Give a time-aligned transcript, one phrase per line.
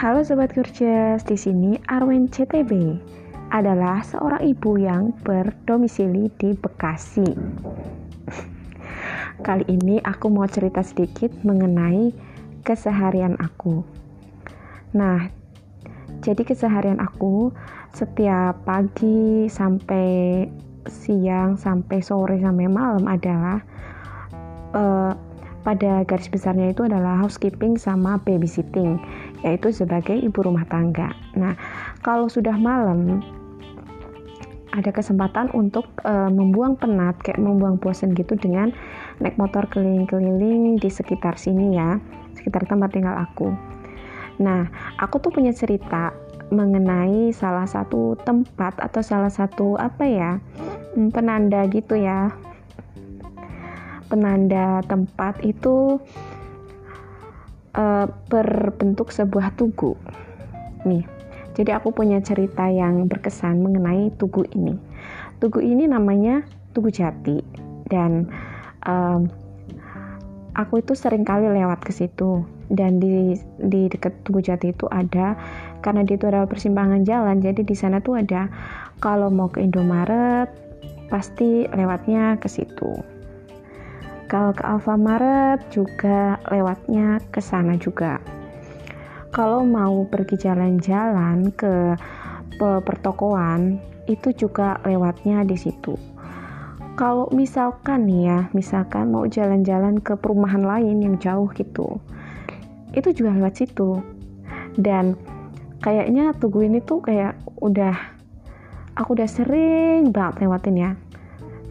[0.00, 2.72] Halo sobat Kurces, di sini Arwen CTB
[3.52, 7.28] adalah seorang ibu yang berdomisili di Bekasi.
[9.44, 12.16] Kali ini aku mau cerita sedikit mengenai
[12.64, 13.84] keseharian aku.
[14.96, 15.28] Nah,
[16.24, 17.52] jadi keseharian aku
[17.92, 20.48] setiap pagi sampai
[20.88, 23.60] siang sampai sore sampai malam adalah
[24.72, 25.12] uh,
[25.60, 28.96] pada garis besarnya itu adalah housekeeping sama babysitting,
[29.44, 31.12] yaitu sebagai ibu rumah tangga.
[31.36, 31.52] Nah,
[32.00, 33.20] kalau sudah malam,
[34.70, 38.70] ada kesempatan untuk uh, membuang penat, kayak membuang bosan gitu dengan
[39.18, 41.98] naik motor keliling-keliling di sekitar sini ya,
[42.38, 43.50] sekitar tempat tinggal aku.
[44.40, 46.14] Nah, aku tuh punya cerita
[46.50, 50.30] mengenai salah satu tempat atau salah satu apa ya,
[50.96, 52.30] hmm, penanda gitu ya,
[54.10, 56.02] penanda tempat itu
[57.78, 59.94] uh, berbentuk sebuah tugu.
[60.82, 61.06] Nih,
[61.54, 64.74] jadi aku punya cerita yang berkesan mengenai tugu ini.
[65.38, 66.44] Tugu ini namanya
[66.76, 67.40] Tugu Jati
[67.90, 68.28] dan
[68.86, 69.26] um,
[70.54, 75.34] aku itu sering kali lewat ke situ dan di di dekat Tugu Jati itu ada
[75.82, 78.46] karena di itu adalah persimpangan jalan jadi di sana tuh ada
[79.02, 80.52] kalau mau ke Indomaret
[81.10, 83.02] pasti lewatnya ke situ
[84.30, 88.22] kalau ke Alfamaret juga lewatnya ke sana juga.
[89.34, 91.98] Kalau mau pergi jalan-jalan ke
[92.86, 95.98] pertokoan itu juga lewatnya di situ.
[96.94, 101.98] Kalau misalkan nih ya, misalkan mau jalan-jalan ke perumahan lain yang jauh gitu,
[102.94, 103.98] itu juga lewat situ.
[104.78, 105.18] Dan
[105.82, 107.96] kayaknya tugu ini tuh kayak udah
[108.94, 110.90] aku udah sering banget lewatin ya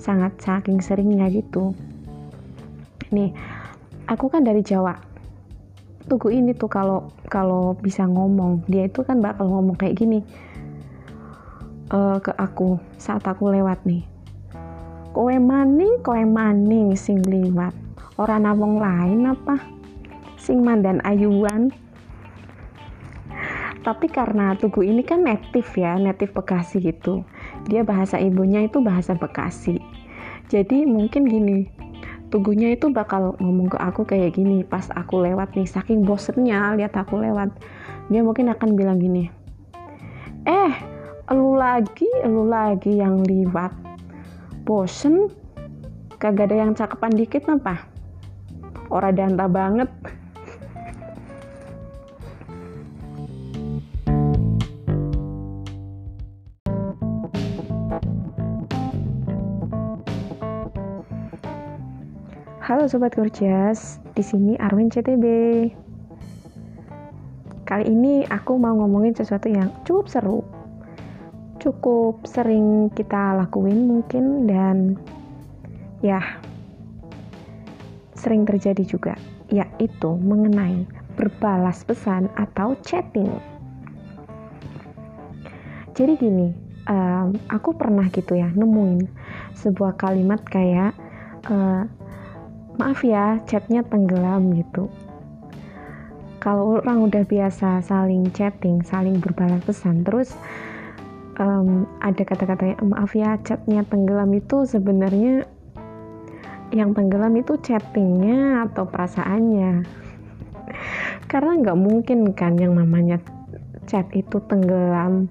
[0.00, 1.76] sangat saking seringnya gitu
[3.12, 3.32] nih
[4.08, 4.96] aku kan dari Jawa.
[6.08, 10.24] Tugu ini tuh kalau kalau bisa ngomong dia itu kan bakal ngomong kayak gini
[11.92, 14.00] uh, ke aku saat aku lewat nih.
[15.12, 17.76] Kowe maning kowe maning sing liwat.
[18.16, 19.60] Orang namong lain apa?
[20.40, 21.68] Sing mandan ayuan.
[23.84, 27.20] Tapi karena Tugu ini kan native ya native Bekasi gitu.
[27.68, 29.76] Dia bahasa ibunya itu bahasa Bekasi.
[30.48, 31.68] Jadi mungkin gini
[32.28, 36.96] tugunya itu bakal ngomong ke aku kayak gini pas aku lewat nih saking bosennya lihat
[36.96, 37.52] aku lewat.
[38.08, 39.38] Dia mungkin akan bilang gini
[40.48, 40.72] eh
[41.36, 43.70] lu lagi lu lagi yang liwat
[44.64, 45.28] bosen?
[46.18, 47.86] Kagak ada yang cakepan dikit apa
[48.90, 49.86] ora danta banget
[62.68, 65.24] Halo sobat Gorgeous, di sini Arwin CTB.
[67.64, 70.44] Kali ini aku mau ngomongin sesuatu yang cukup seru,
[71.64, 75.00] cukup sering kita lakuin mungkin dan
[76.04, 76.20] ya
[78.12, 79.16] sering terjadi juga,
[79.48, 80.84] yaitu mengenai
[81.16, 83.32] berbalas pesan atau chatting.
[85.96, 86.52] Jadi gini,
[86.84, 89.08] um, aku pernah gitu ya nemuin
[89.56, 90.92] sebuah kalimat kayak
[91.48, 91.88] uh,
[92.78, 94.86] maaf ya chatnya tenggelam gitu.
[96.38, 100.38] Kalau orang udah biasa saling chatting saling berbalas pesan terus
[101.42, 105.44] um, ada kata-kata maaf ya chatnya tenggelam itu sebenarnya
[106.70, 109.82] yang tenggelam itu chattingnya atau perasaannya.
[111.26, 113.18] Karena nggak mungkin kan yang namanya
[113.88, 115.26] chat itu tenggelam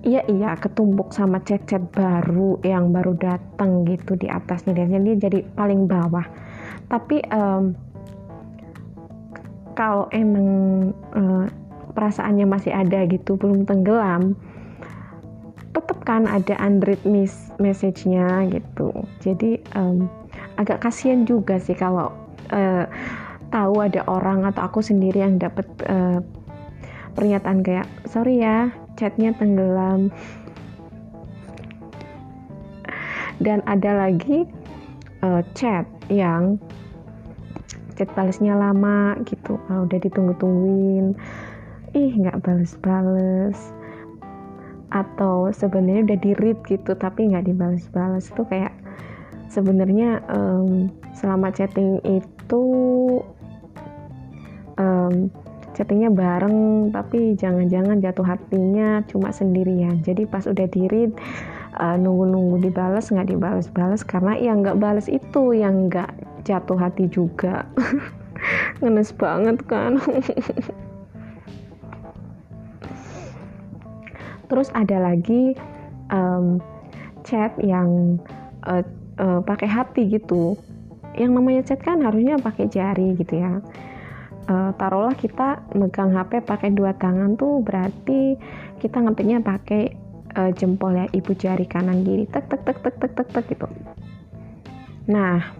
[0.00, 5.44] iya iya ketumpuk sama chat-chat baru yang baru datang gitu di atasnya dia dia jadi
[5.52, 6.24] paling bawah.
[6.88, 7.76] Tapi um,
[9.76, 10.48] kalau emang
[11.14, 11.46] uh,
[11.92, 14.36] perasaannya masih ada gitu belum tenggelam
[15.70, 16.98] tetap kan ada unread
[17.62, 18.90] message-nya gitu.
[19.22, 20.10] Jadi um,
[20.58, 22.10] agak kasihan juga sih kalau
[22.50, 22.84] uh,
[23.54, 26.18] tahu ada orang atau aku sendiri yang dapat uh,
[27.14, 28.70] pernyataan kayak sorry ya
[29.00, 30.12] chatnya tenggelam.
[33.40, 34.44] Dan ada lagi
[35.24, 36.60] uh, chat yang
[37.96, 39.56] chat balasnya lama gitu.
[39.64, 41.16] Kalau udah ditunggu-tungguin.
[41.96, 43.56] Ih nggak bales-bales.
[44.92, 48.28] Atau sebenarnya udah di read gitu tapi nggak dibales-bales.
[48.28, 48.76] Itu kayak
[49.48, 52.64] sebenarnya um, selama chatting itu
[54.76, 55.32] um,
[55.80, 60.04] chattingnya bareng tapi jangan-jangan jatuh hatinya cuma sendirian.
[60.04, 61.16] Jadi pas udah dirit
[61.80, 66.12] uh, eh, nunggu-nunggu dibales nggak dibales-bales karena yang nggak bales itu yang nggak
[66.44, 67.64] jatuh hati juga.
[68.84, 69.96] Ngenes banget kan.
[74.52, 75.56] Terus ada lagi
[76.12, 76.60] um,
[77.24, 78.20] chat yang
[78.68, 78.84] uh,
[79.16, 80.60] uh, pakai hati gitu.
[81.16, 83.64] Yang namanya chat kan harusnya pakai jari gitu ya
[84.50, 88.34] uh, taruhlah kita megang HP pakai dua tangan tuh berarti
[88.82, 89.94] kita ngetiknya pakai
[90.34, 92.26] uh, jempol ya ibu jari kanan kiri.
[92.26, 93.66] Tek tek tek tek tek tek tek gitu.
[95.06, 95.54] Nah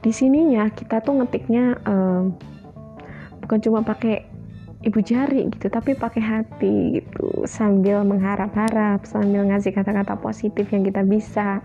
[0.00, 2.24] di sininya kita tuh ngetiknya uh,
[3.44, 4.24] bukan cuma pakai
[4.86, 7.44] ibu jari gitu tapi pakai hati gitu.
[7.44, 11.60] Sambil mengharap-harap sambil ngasih kata-kata positif yang kita bisa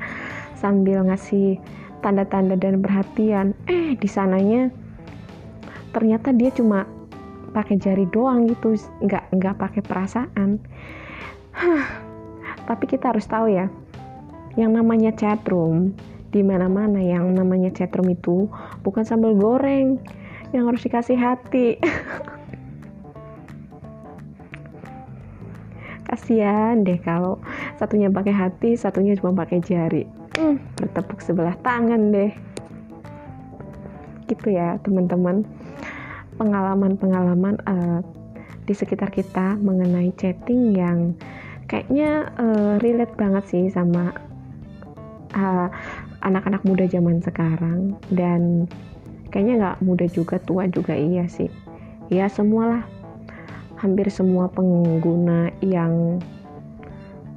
[0.60, 1.62] sambil ngasih
[2.02, 3.54] tanda-tanda dan perhatian.
[3.70, 4.74] Eh di sananya
[5.92, 6.88] ternyata dia cuma
[7.52, 10.60] pakai jari doang gitu nggak nggak pakai perasaan.
[11.52, 11.88] Hah,
[12.64, 13.68] tapi kita harus tahu ya
[14.56, 15.96] yang namanya chatroom
[16.32, 18.48] di mana-mana yang namanya chatroom itu
[18.84, 20.00] bukan sambal goreng
[20.56, 21.76] yang harus dikasih hati.
[26.08, 27.40] Kasihan deh kalau
[27.80, 30.04] satunya pakai hati satunya cuma pakai jari.
[30.36, 32.51] Hmm, bertepuk sebelah tangan deh
[34.32, 35.44] gitu ya teman-teman.
[36.40, 38.00] Pengalaman-pengalaman uh,
[38.64, 41.12] di sekitar kita mengenai chatting yang
[41.68, 44.16] kayaknya uh, relate banget sih sama
[45.32, 45.68] eh,
[46.24, 48.00] anak-anak muda zaman sekarang.
[48.12, 48.72] Dan
[49.30, 51.52] kayaknya nggak muda juga tua juga iya sih.
[52.08, 52.84] Ya semualah.
[53.80, 56.22] Hampir semua pengguna yang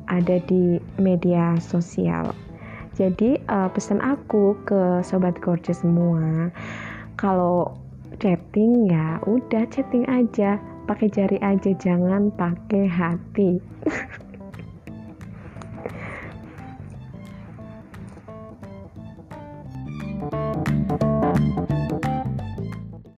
[0.09, 2.37] ada di media sosial.
[2.95, 6.55] Jadi uh, pesan aku ke sobat gorgeous semua,
[7.15, 7.75] kalau
[8.19, 13.59] chatting ya udah chatting aja, pakai jari aja, jangan pakai hati.